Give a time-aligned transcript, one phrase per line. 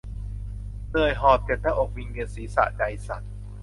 [0.89, 3.23] เหนื่อยหอบ เจ็บหน้าอก วิงเวียนศีรษะ ใจสั่น